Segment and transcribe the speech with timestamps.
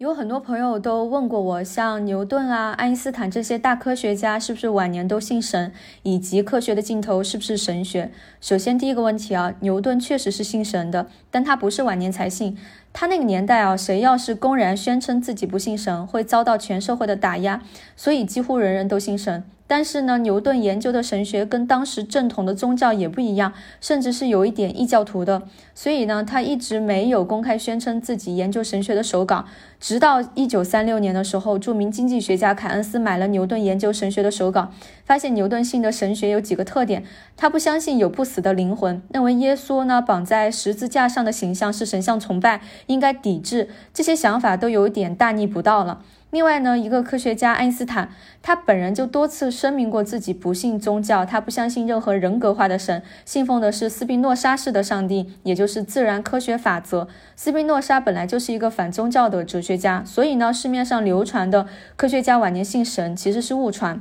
[0.00, 8.10] 有很多朋友都问过我，像牛顿啊、爱因斯坦这些大科学家是不是晚年都信神，以及科学的尽头是不是神学？
[8.40, 12.56] 首先第一个问题啊，牛顿确实是信神的，但他不是晚年才信。
[12.92, 17.62] 他那个年代啊，谁要是公然宣称自己不信神，会遭到全社会的打压，
[17.96, 19.44] 所以几乎人人都信神。
[19.66, 25.42] 但是呢，牛顿研究的神学跟当时正统的宗教也不一样，甚至是有一点异教徒的。
[25.76, 29.44] 所以呢，他一直没有公开宣称自己研究神学的手稿。
[29.78, 34.72] 直到一九三六年的时候，著名经济学家凯恩斯买了牛顿研究神学的手稿，
[35.04, 37.04] 发现牛顿信的神学有几个特点：
[37.36, 43.68] 他不相信有不死的灵魂，认为耶稣呢绑在十字架上的形象是神像崇拜，应该抵制。
[43.92, 46.02] 这些想法都有点大逆不道了。
[46.30, 48.08] 另外呢，一个科学家爱因斯坦，
[48.40, 57.08] 他本人就多次声明过自己不信宗教，他不相信任何人格化的神，信奉的是斯宾诺莎式的上帝，也就是自然科学法则。
[57.34, 64.00] 斯宾诺莎本来就是一个反宗教的哲学家，所以呢，市面上流传的科学家晚年信神其实是误传。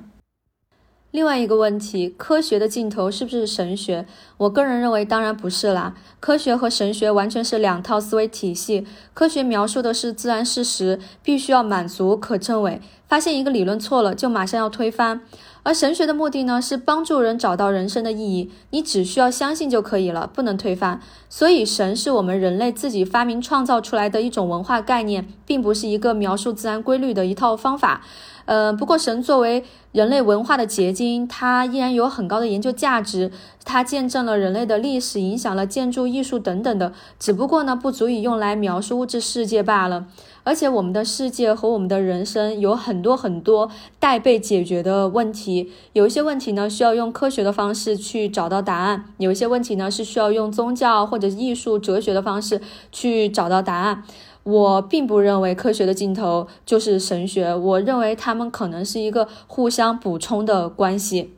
[1.12, 4.06] 另外一个问题，科学的尽头是不是神学？
[4.38, 5.96] 我个人认为，当然不是啦。
[6.20, 8.86] 科学和神学完全是两套思维体系。
[9.16, 12.80] 科学描述的是自然事实，必须要满足可证伪。
[13.08, 15.22] 发现一个理论错了，就马上要推翻。
[15.64, 18.52] 而神学的目的呢，是帮助人找到人生的意义。
[18.72, 21.02] 你只需要相信就可以了，不能推翻。
[21.30, 28.02] 所以，神是我们人类自己发明创造出来的一种文化概念，并不是一个描述自然规律的一套方法。
[28.46, 33.32] 呃，不过神作为人类文化的结晶，它依然有很高的研究价值。
[33.72, 36.92] 它见证了人类的历史，影响了建筑艺术等等的。
[37.20, 40.08] 只不过呢，不足以用来描述物质世界罢了。
[40.44, 45.72] 而且，我们的世界和我们的人生有很多很多待被解决的问题。
[45.94, 52.60] 有一些问题呢，需要用科学的方式去找到答案；有一些问题呢，是需要用宗教或者艺术、哲学的方式
[52.92, 54.04] 去找到答案。
[54.42, 61.36] 我并不认为科学的尽头就是神学，我认为他们可能是一个互相补充的关系。